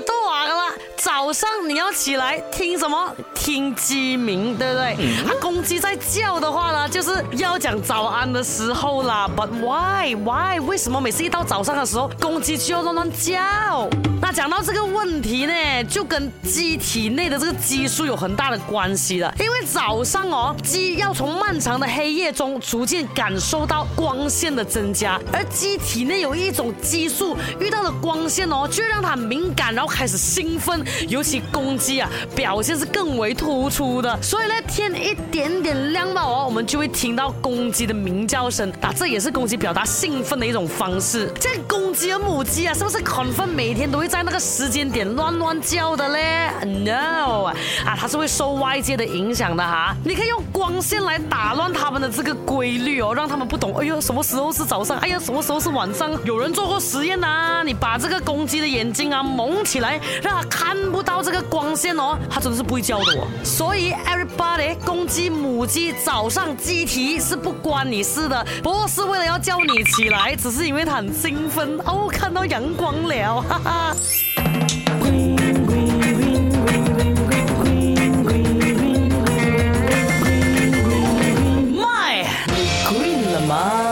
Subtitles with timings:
[0.00, 0.48] 都玩
[1.32, 3.14] 上你要起来听什么？
[3.34, 4.96] 听鸡鸣，对不对？
[5.26, 9.28] 它公鸡在叫的话呢，就是要讲早安的时候啦。
[9.36, 13.88] But why why 为什么每次一到早上的时候，公鸡就要乱乱叫？
[14.22, 19.34] 那讲到这个问题呢，就跟鸡体内的这个激素有很大的关系了。
[19.38, 30.82] 因为早上哦，鸡要从漫长的黑夜中逐渐感受到光线的增加，而鸡体内有一种激素，遇到了光线哦，就让它敏感，然后开始兴奋。
[31.08, 34.18] 尤其公鸡啊，表现是更为突出的。
[34.22, 38.72] 所以呢，天一点点亮吧哦，我们就会听到公鸡的鸣叫声。
[38.80, 41.30] 那这也是公鸡表达兴奋的一种方式。
[41.38, 44.08] 这公鸡和母鸡啊，是不是很分每天都会？
[44.14, 49.92] 在那个时间点乱乱叫的嘞，no 啊，它是会受外界的影响的哈。
[50.04, 53.76] 你可以用光线来打乱它们的这个规律哦，让他们不懂。
[53.76, 54.98] 哎呦，什么时候是早上？
[54.98, 56.12] 哎呀，什么时候是晚上？
[56.24, 63.26] 有人做过实验呐，你把这个公鸡的眼睛啊蒙起来，让它看不到这个光线哦它真的是不会叫的哦。
[63.42, 71.76] 所以 everybody 公鸡母鸡早上鸡啼是不关你事的不是为了要叫你起来只是因为它很兴奋。
[71.84, 73.96] 哦看到阳光了哈哈。
[81.72, 82.22] 卖
[82.54, 83.83] 你贵了吗？